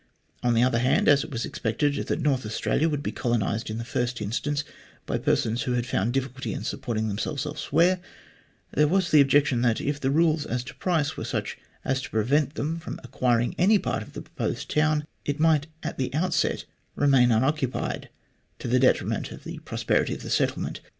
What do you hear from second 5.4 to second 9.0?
who had found a difficulty in supporting themselves elsewhere, there